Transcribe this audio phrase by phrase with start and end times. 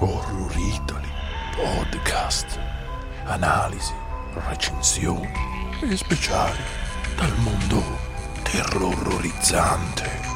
[0.00, 1.12] Horror Italy
[1.54, 2.58] Podcast.
[3.26, 3.92] Analisi,
[4.48, 5.30] recensioni
[5.82, 6.62] e speciali
[7.16, 7.82] dal mondo
[8.42, 10.29] terrorizzante.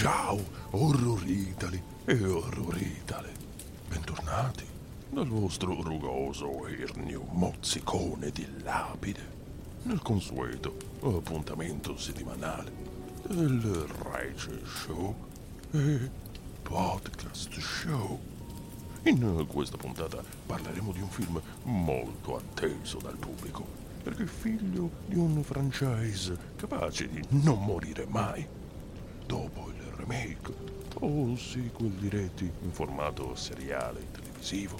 [0.00, 3.28] Ciao, Horror Italy e Horror Italy.
[3.86, 4.64] Bentornati
[5.10, 9.20] dal vostro rugoso ernio mozzicone di lapide
[9.82, 12.72] nel consueto appuntamento settimanale
[13.28, 13.60] del
[13.98, 15.14] Rage Show
[15.72, 16.10] e
[16.62, 18.18] Podcast Show.
[19.02, 23.66] In questa puntata parleremo di un film molto atteso dal pubblico,
[24.02, 28.46] perché figlio di un franchise capace di non morire mai.
[29.26, 30.52] Dopo il remake
[31.00, 34.76] o sequel diretti in formato seriale televisivo,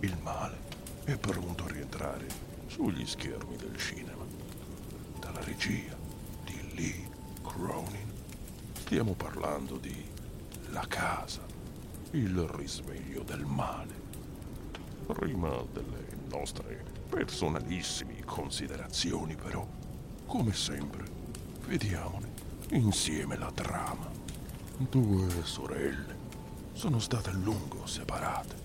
[0.00, 0.56] il male
[1.04, 2.26] è pronto a rientrare
[2.66, 4.24] sugli schermi del cinema.
[5.20, 5.94] Dalla regia
[6.44, 7.08] di Lee
[7.42, 8.10] Cronin
[8.72, 10.12] stiamo parlando di
[10.70, 11.42] La casa,
[12.12, 14.02] il risveglio del male.
[15.06, 19.66] Prima delle nostre personalissime considerazioni, però,
[20.26, 21.04] come sempre,
[21.66, 22.32] vediamone
[22.70, 24.23] insieme la trama.
[24.76, 26.16] Due sorelle
[26.72, 28.56] sono state a lungo separate.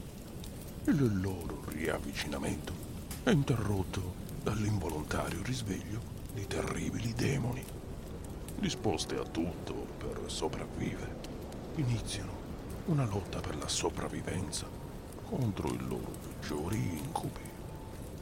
[0.85, 2.73] Il loro riavvicinamento
[3.21, 6.01] è interrotto dall'involontario risveglio
[6.33, 7.63] di terribili demoni.
[8.57, 11.15] Disposte a tutto per sopravvivere,
[11.75, 12.31] iniziano
[12.87, 14.65] una lotta per la sopravvivenza
[15.25, 17.47] contro i loro peggiori incubi.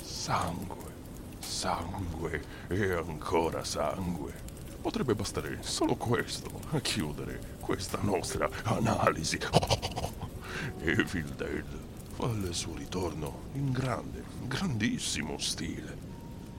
[0.02, 0.92] Sangue,
[1.40, 4.47] sangue e ancora sangue.
[4.88, 9.38] Potrebbe bastare solo questo a chiudere questa nostra analisi.
[10.80, 11.66] Evil Dead
[12.14, 15.94] fa il suo ritorno in grande, grandissimo stile,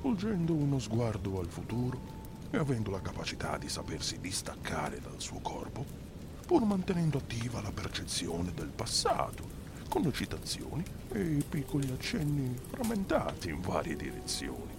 [0.02, 1.98] volgendo uno sguardo al futuro
[2.50, 5.82] e avendo la capacità di sapersi distaccare dal suo corpo,
[6.44, 9.42] pur mantenendo attiva la percezione del passato,
[9.88, 14.77] con citazioni e piccoli accenni frammentati in varie direzioni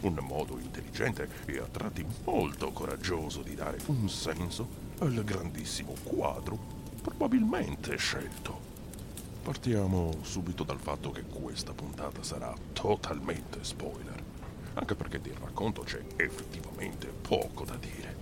[0.00, 6.76] un modo intelligente e a tratti molto coraggioso di dare un senso al grandissimo quadro
[7.02, 8.66] probabilmente scelto.
[9.42, 14.22] Partiamo subito dal fatto che questa puntata sarà totalmente spoiler,
[14.74, 18.16] anche perché del racconto c'è effettivamente poco da dire.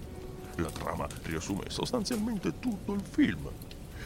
[0.56, 3.50] La trama riassume sostanzialmente tutto il film.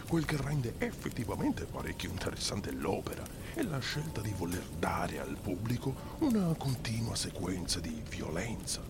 [0.09, 3.23] Quel che rende effettivamente parecchio interessante l'opera
[3.55, 8.81] è la scelta di voler dare al pubblico una continua sequenza di violenza,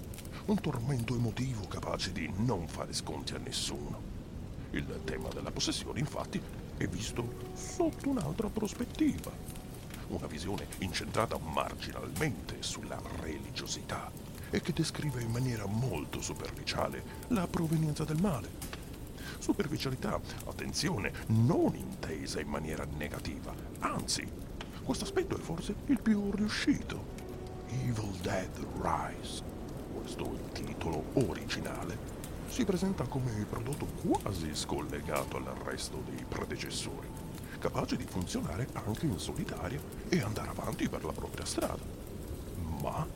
[0.47, 4.09] un tormento emotivo capace di non fare sconti a nessuno.
[4.73, 6.41] Il tema della possessione, infatti,
[6.77, 9.31] è visto sotto un'altra prospettiva.
[10.09, 14.11] Una visione incentrata marginalmente sulla religiosità
[14.51, 18.49] e che descrive in maniera molto superficiale la provenienza del male.
[19.39, 24.29] Superficialità, attenzione, non intesa in maniera negativa, anzi,
[24.91, 27.01] questo aspetto è forse il più riuscito.
[27.69, 28.51] Evil Dead
[28.83, 29.41] Rise,
[29.95, 31.97] questo è il titolo originale,
[32.49, 37.07] si presenta come prodotto quasi scollegato al resto dei predecessori,
[37.61, 41.85] capace di funzionare anche in solitaria e andare avanti per la propria strada,
[42.83, 43.07] ma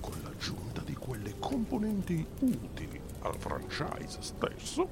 [0.00, 4.86] con l'aggiunta di quelle componenti utili al franchise stesso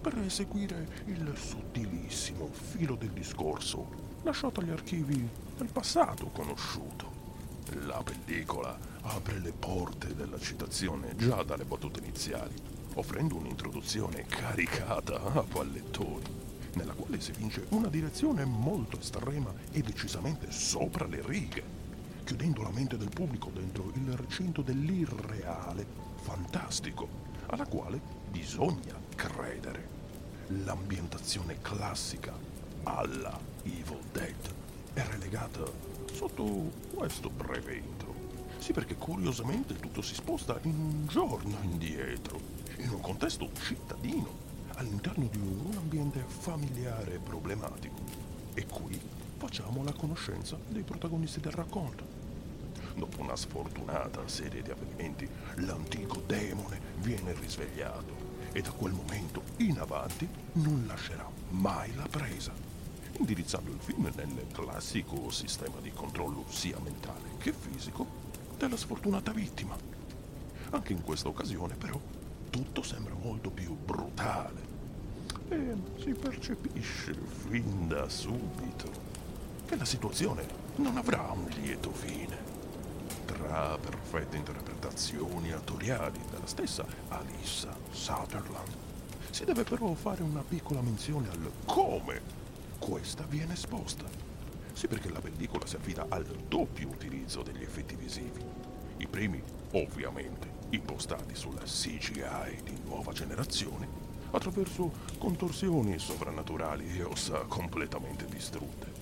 [0.00, 7.22] per eseguire il sottilissimo filo del discorso lasciato agli archivi del passato conosciuto.
[7.86, 12.54] La pellicola apre le porte della citazione già dalle battute iniziali,
[12.94, 16.42] offrendo un'introduzione caricata a pallettoni,
[16.74, 21.62] nella quale si vince una direzione molto estrema e decisamente sopra le righe,
[22.24, 25.86] chiudendo la mente del pubblico dentro il recinto dell'irreale,
[26.22, 27.08] fantastico,
[27.46, 29.92] alla quale bisogna credere.
[30.64, 32.32] L'ambientazione classica
[32.82, 34.62] alla Evil Dead
[34.94, 35.64] è relegata
[36.12, 38.14] sotto questo breve intro.
[38.58, 42.40] Sì, perché curiosamente tutto si sposta in un giorno indietro,
[42.78, 44.42] in un contesto cittadino,
[44.76, 47.96] all'interno di un ambiente familiare e problematico.
[48.54, 48.98] E qui
[49.36, 52.22] facciamo la conoscenza dei protagonisti del racconto.
[52.94, 59.78] Dopo una sfortunata serie di avvenimenti, l'antico demone viene risvegliato e da quel momento in
[59.80, 62.52] avanti non lascerà mai la presa,
[63.18, 68.06] indirizzando il film nel classico sistema di controllo sia mentale che fisico
[68.56, 69.76] della sfortunata vittima.
[70.70, 72.00] Anche in questa occasione, però,
[72.50, 74.72] tutto sembra molto più brutale
[75.48, 77.14] e si percepisce
[77.46, 78.90] fin da subito
[79.66, 80.46] che la situazione
[80.76, 82.52] non avrà un lieto fine.
[83.24, 88.72] Tra perfette interpretazioni attoriali della stessa Alissa Sutherland,
[89.30, 92.43] si deve però fare una piccola menzione al come
[92.78, 94.04] questa viene esposta.
[94.72, 98.44] Sì, perché la pellicola si affida al doppio utilizzo degli effetti visivi.
[98.98, 99.42] I primi,
[99.72, 103.86] ovviamente, impostati sulla CGI di nuova generazione,
[104.30, 108.92] attraverso contorsioni sovrannaturali e ossa completamente distrutte,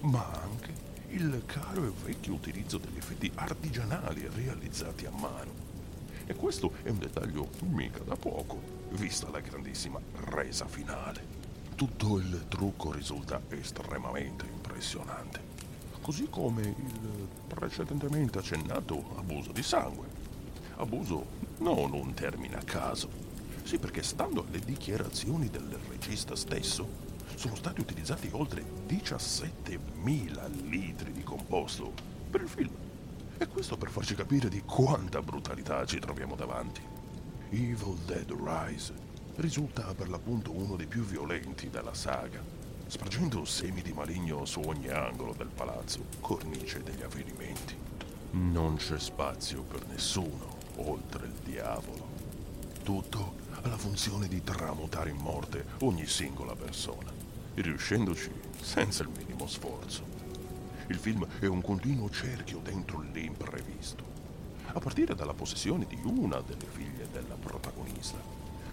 [0.00, 0.72] ma anche
[1.08, 5.68] il caro e vecchio utilizzo degli effetti artigianali realizzati a mano.
[6.26, 11.29] E questo è un dettaglio mica da poco, vista la grandissima resa finale.
[11.80, 15.40] Tutto il trucco risulta estremamente impressionante,
[16.02, 20.06] così come il precedentemente accennato abuso di sangue.
[20.76, 21.24] Abuso
[21.60, 23.08] non un termine a caso,
[23.62, 26.86] sì perché stando alle dichiarazioni del regista stesso,
[27.34, 31.94] sono stati utilizzati oltre 17.000 litri di composto
[32.30, 32.74] per il film.
[33.38, 36.82] E questo per farci capire di quanta brutalità ci troviamo davanti.
[37.48, 42.42] Evil Dead Rise risulta per l'appunto uno dei più violenti della saga,
[42.86, 47.76] spargendo semi di maligno su ogni angolo del palazzo, cornice degli avvenimenti.
[48.32, 52.08] Non c'è spazio per nessuno oltre il diavolo.
[52.82, 57.12] Tutto ha la funzione di tramutare in morte ogni singola persona,
[57.54, 58.30] riuscendoci
[58.60, 60.04] senza il minimo sforzo.
[60.88, 64.04] Il film è un continuo cerchio dentro l'imprevisto,
[64.72, 68.18] a partire dalla possessione di una delle figlie della protagonista,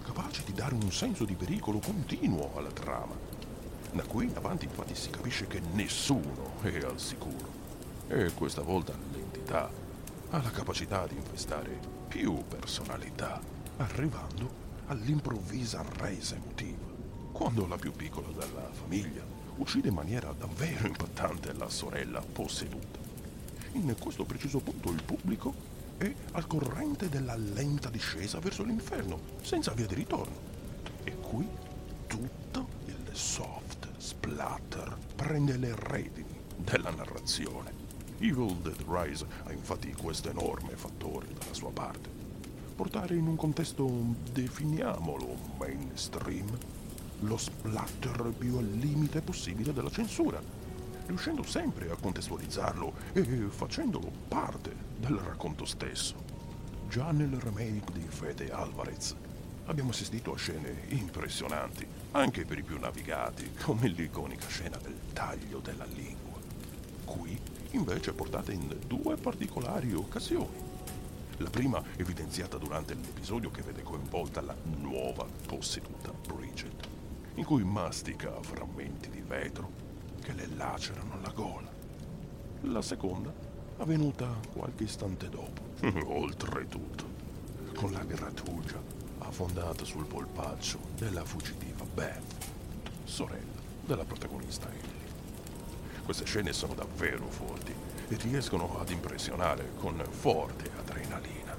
[0.07, 3.13] capace di dare un senso di pericolo continuo alla trama.
[3.91, 7.55] Da qui in avanti infatti si capisce che nessuno è al sicuro
[8.07, 9.69] e questa volta l'entità
[10.29, 11.77] ha la capacità di infestare
[12.07, 13.41] più personalità,
[13.77, 16.85] arrivando all'improvvisa resa emotiva,
[17.33, 19.23] quando la più piccola della famiglia
[19.57, 22.99] uccide in maniera davvero impattante la sorella posseduta.
[23.73, 29.71] In questo preciso punto il pubblico è al corrente della lenta discesa verso l'inferno, senza
[29.71, 30.35] via di ritorno.
[31.03, 31.47] E qui
[32.05, 37.85] tutto il soft splatter prende le redini della narrazione.
[38.19, 42.09] Evil Dead Rise ha infatti questo enorme fattore dalla sua parte.
[42.75, 43.89] Portare in un contesto,
[44.31, 46.47] definiamolo, mainstream,
[47.21, 50.39] lo splatter più al limite possibile della censura,
[51.07, 56.15] riuscendo sempre a contestualizzarlo e facendolo parte del racconto stesso.
[56.89, 59.15] Già nel remake di Fede Alvarez
[59.65, 65.59] abbiamo assistito a scene impressionanti, anche per i più navigati, come l'iconica scena del taglio
[65.59, 66.39] della lingua.
[67.05, 67.39] Qui
[67.71, 70.65] invece è portata in due particolari occasioni.
[71.37, 76.87] La prima evidenziata durante l'episodio che vede coinvolta la nuova posseduta Bridget,
[77.35, 79.69] in cui mastica frammenti di vetro
[80.21, 81.69] che le lacerano la gola.
[82.61, 83.46] La seconda
[83.77, 85.61] avvenuta qualche istante dopo,
[86.11, 87.05] oltretutto,
[87.75, 88.81] con la grattugia
[89.19, 92.45] affondata sul polpaccio della fuggitiva Beth,
[93.03, 95.05] sorella della protagonista Ellie.
[96.03, 97.73] Queste scene sono davvero forti
[98.07, 101.55] e riescono ad impressionare con forte adrenalina.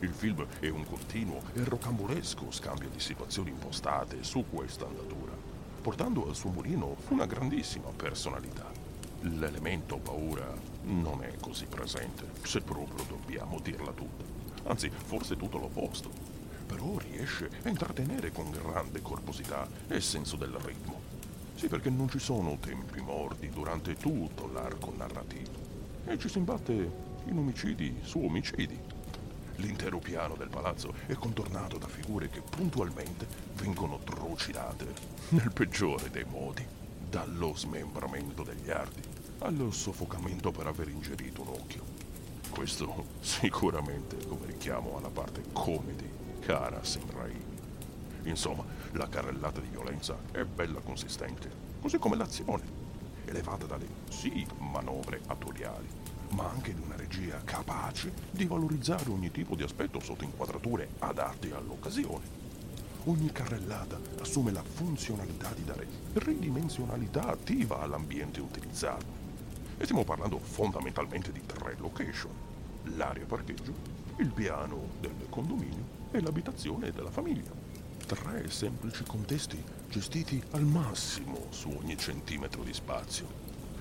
[0.00, 5.32] Il film è un continuo e rocambolesco scambio di situazioni impostate su questa andatura,
[5.80, 8.83] portando al suo mulino una grandissima personalità.
[9.26, 10.52] L'elemento paura
[10.82, 14.22] non è così presente, se proprio dobbiamo dirla tutta.
[14.64, 16.10] Anzi, forse tutto l'opposto.
[16.66, 21.00] Però riesce a intrattenere con grande corposità e senso del ritmo.
[21.54, 25.52] Sì, perché non ci sono tempi morti durante tutto l'arco narrativo.
[26.04, 26.72] E ci si imbatte
[27.24, 28.78] in omicidi su omicidi.
[29.56, 34.92] L'intero piano del palazzo è contornato da figure che puntualmente vengono trucidate,
[35.30, 36.66] nel peggiore dei modi,
[37.08, 41.82] dallo smembramento degli arti al soffocamento per aver ingerito un occhio.
[42.50, 46.08] Questo sicuramente come richiamo alla parte comedy
[46.40, 47.42] cara a.
[48.24, 51.50] Insomma, la carrellata di violenza è bella consistente,
[51.80, 52.62] così come l'azione,
[53.24, 55.88] elevata dalle sì manovre attoriali,
[56.30, 61.54] ma anche di una regia capace di valorizzare ogni tipo di aspetto sotto inquadrature adatte
[61.54, 62.42] all'occasione.
[63.06, 69.23] Ogni carrellata assume la funzionalità di dare ridimensionalità attiva all'ambiente utilizzato.
[69.76, 72.30] E stiamo parlando fondamentalmente di tre location.
[72.96, 73.72] L'area parcheggio,
[74.18, 77.50] il piano del condominio e l'abitazione della famiglia.
[78.06, 83.26] Tre semplici contesti gestiti al massimo su ogni centimetro di spazio.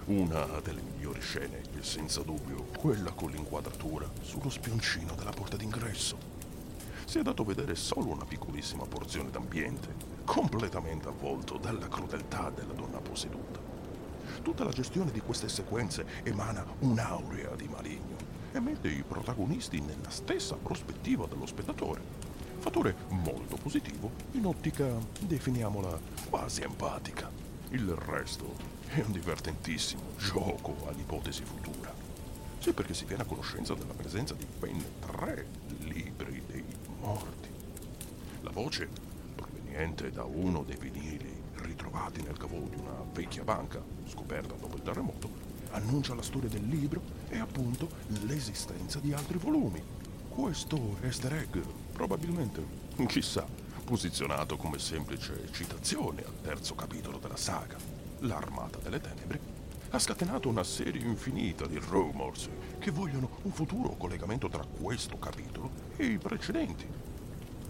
[0.06, 6.18] Una delle migliori scene è senza dubbio quella con l'inquadratura sullo spioncino della porta d'ingresso.
[7.06, 9.94] Si è dato vedere solo una piccolissima porzione d'ambiente,
[10.26, 13.63] completamente avvolto dalla crudeltà della donna posseduta.
[14.44, 18.18] Tutta la gestione di queste sequenze emana un'aurea di maligno
[18.52, 22.02] e mette i protagonisti nella stessa prospettiva dello spettatore.
[22.60, 24.86] Fattore molto positivo in ottica,
[25.22, 25.98] definiamola,
[26.30, 27.32] quasi empatica.
[27.70, 28.54] Il resto
[28.90, 31.94] è un divertentissimo gioco all'ipotesi futura.
[32.60, 35.48] Sì, perché si viene a conoscenza della presenza di ben tre
[35.80, 36.66] libri dei
[37.00, 37.50] morti.
[38.42, 38.90] La voce,
[39.36, 41.33] proveniente da uno dei vinili
[41.84, 45.30] ritrovati nel cavo di una vecchia banca, scoperta dopo il terremoto,
[45.72, 47.90] annuncia la storia del libro e appunto
[48.26, 49.84] l'esistenza di altri volumi.
[50.30, 51.58] Questo easter egg,
[51.92, 52.64] probabilmente,
[53.08, 53.46] chissà,
[53.84, 57.76] posizionato come semplice citazione al terzo capitolo della saga,
[58.20, 59.52] L'Armata delle Tenebre,
[59.90, 62.50] ha scatenato una serie infinita di rumors
[62.80, 66.88] che vogliono un futuro collegamento tra questo capitolo e i precedenti.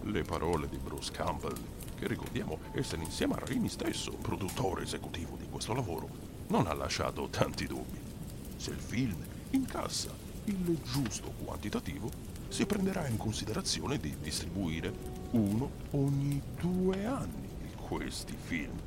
[0.04, 1.56] Le parole di Bruce Campbell,
[2.04, 6.08] che ricordiamo essere insieme a Raimi stesso produttore esecutivo di questo lavoro,
[6.48, 7.98] non ha lasciato tanti dubbi.
[8.56, 9.16] Se il film
[9.50, 10.10] incassa
[10.44, 12.10] il giusto quantitativo,
[12.48, 14.92] si prenderà in considerazione di distribuire
[15.30, 17.48] uno ogni due anni
[17.88, 18.78] questi film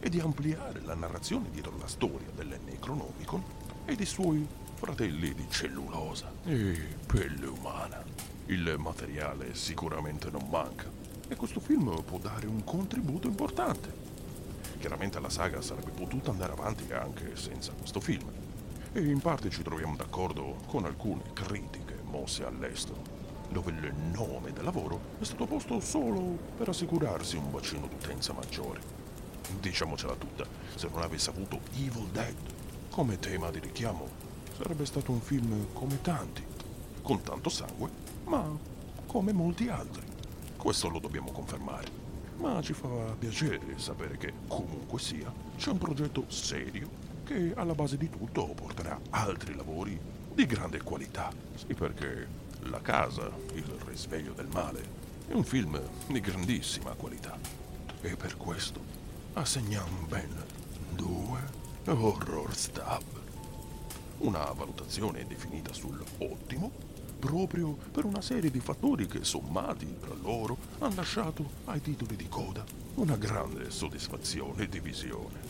[0.00, 3.42] e di ampliare la narrazione dietro la storia del Necronomicon
[3.84, 8.02] e dei suoi fratelli di cellulosa e pelle umana.
[8.46, 13.92] Il materiale sicuramente non manca e questo film può dare un contributo importante.
[14.78, 18.28] Chiaramente la saga sarebbe potuta andare avanti anche senza questo film
[18.92, 23.02] e in parte ci troviamo d'accordo con alcune critiche mosse all'estero,
[23.48, 28.80] dove il nome del lavoro è stato posto solo per assicurarsi un bacino d'utenza maggiore.
[29.60, 32.34] Diciamocela tutta, se non avesse avuto Evil Dead
[32.90, 34.06] come tema di richiamo,
[34.56, 36.44] sarebbe stato un film come tanti,
[37.02, 37.90] con tanto sangue,
[38.24, 38.46] ma
[39.06, 40.13] come molti altri.
[40.64, 41.86] Questo lo dobbiamo confermare.
[42.38, 46.88] Ma ci fa piacere sapere che, comunque sia, c'è un progetto serio
[47.22, 50.00] che alla base di tutto porterà altri lavori
[50.32, 51.30] di grande qualità.
[51.54, 52.26] Sì, perché
[52.70, 54.82] La casa, il risveglio del male,
[55.28, 57.38] è un film di grandissima qualità.
[58.00, 58.80] E per questo
[59.34, 60.32] assegniamo ben
[60.94, 61.40] due
[61.84, 63.02] horror stab.
[64.20, 66.93] Una valutazione definita sull'ottimo
[67.24, 72.28] proprio per una serie di fattori che sommati tra loro hanno lasciato ai titoli di
[72.28, 72.62] coda
[72.96, 75.40] una grande soddisfazione di visione.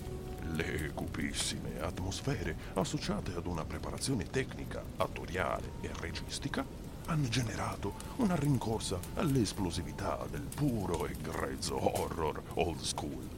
[0.53, 6.65] Le cupissime atmosfere associate ad una preparazione tecnica, attoriale e registica
[7.07, 13.29] hanno generato una rincorsa all'esplosività del puro e grezzo horror old school,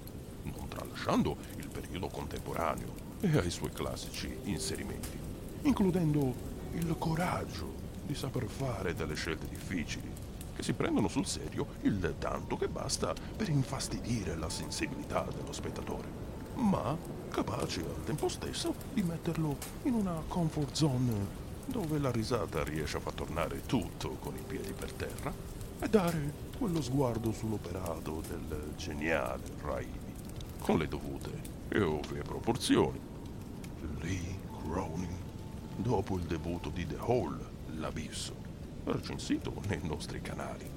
[0.42, 5.18] non tralasciando il periodo contemporaneo e ai suoi classici inserimenti,
[5.62, 7.75] includendo il coraggio
[8.06, 10.10] di saper fare delle scelte difficili,
[10.54, 16.08] che si prendono sul serio il tanto che basta per infastidire la sensibilità dello spettatore,
[16.54, 16.96] ma
[17.28, 23.00] capaci al tempo stesso di metterlo in una comfort zone dove la risata riesce a
[23.00, 25.32] far tornare tutto con i piedi per terra
[25.78, 30.14] e dare quello sguardo sull'operato del geniale Raimi,
[30.60, 31.30] con le dovute
[31.68, 32.98] e ovvie proporzioni.
[34.00, 35.16] Lee Cronin,
[35.76, 37.38] dopo il debutto di The Hall,
[37.78, 38.34] L'Abisso,
[38.84, 40.68] recensito nei nostri canali,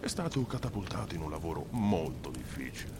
[0.00, 2.92] è stato catapultato in un lavoro molto difficile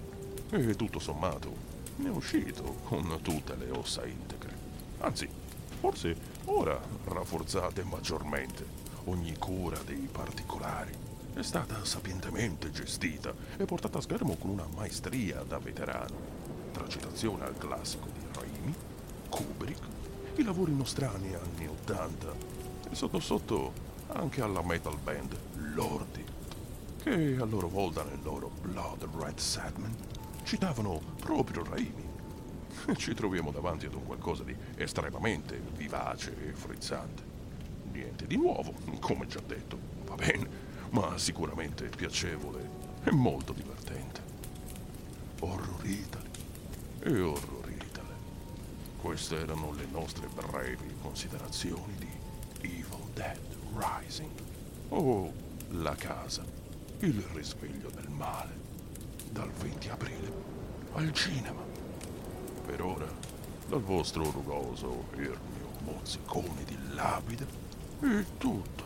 [0.51, 4.53] e tutto sommato ne è uscito con tutte le ossa integre.
[5.01, 5.29] Anzi,
[5.81, 8.65] forse ora rafforzate maggiormente
[9.05, 10.93] ogni cura dei particolari.
[11.35, 16.17] È stata sapientemente gestita e portata a schermo con una maestria da veterano,
[16.73, 18.75] tra citazione al classico di Raimi,
[19.29, 19.87] Kubrick,
[20.37, 22.64] i lavori nostrani anni 80, e
[22.95, 23.73] sotto sotto
[24.09, 25.37] anche alla metal band
[25.75, 26.25] Lordi,
[27.03, 29.95] che a loro volta nel loro Blood Red Sadman
[30.45, 32.13] citavano proprio Raimi.
[32.97, 37.23] Ci troviamo davanti ad un qualcosa di estremamente vivace e frizzante.
[37.91, 40.49] Niente di nuovo, come già detto, va bene,
[40.91, 42.69] ma sicuramente piacevole
[43.03, 44.23] e molto divertente.
[45.41, 46.31] Horror Italy
[47.01, 48.15] e Horror Italy.
[49.01, 52.14] Queste erano le nostre brevi considerazioni di
[52.65, 53.39] Evil Dead
[53.75, 54.31] Rising.
[54.89, 55.33] O
[55.69, 56.43] La casa,
[57.01, 58.53] il risveglio del male,
[59.31, 60.33] dal 20 aprile
[60.95, 61.61] al cinema.
[62.67, 63.09] Per ora,
[63.69, 67.47] dal vostro rugoso Ernio Mozzicone di Lapide,
[68.01, 68.85] è tutto.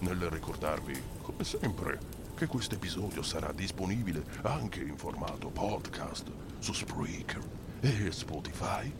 [0.00, 1.98] Nel ricordarvi, come sempre,
[2.36, 7.42] che questo episodio sarà disponibile anche in formato podcast su Spreaker
[7.80, 8.90] e Spotify,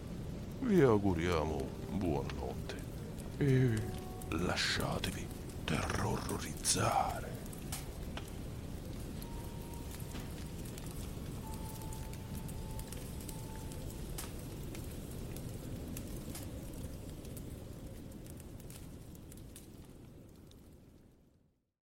[0.61, 2.88] vi auguriamo buonanotte
[3.39, 3.71] e
[4.31, 5.27] lasciatevi
[5.65, 7.28] terrorizzare.